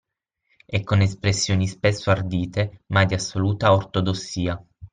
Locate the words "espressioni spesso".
1.01-2.09